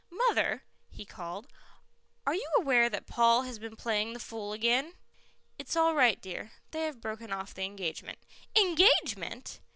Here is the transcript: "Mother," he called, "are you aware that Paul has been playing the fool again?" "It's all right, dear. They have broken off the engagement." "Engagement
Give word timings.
"Mother," 0.29 0.63
he 0.89 1.05
called, 1.05 1.47
"are 2.25 2.33
you 2.33 2.49
aware 2.57 2.89
that 2.89 3.05
Paul 3.05 3.43
has 3.43 3.59
been 3.59 3.75
playing 3.75 4.13
the 4.13 4.19
fool 4.19 4.51
again?" 4.51 4.93
"It's 5.59 5.75
all 5.75 5.93
right, 5.93 6.19
dear. 6.19 6.53
They 6.71 6.85
have 6.85 7.01
broken 7.01 7.31
off 7.31 7.53
the 7.53 7.65
engagement." 7.65 8.17
"Engagement 8.55 9.59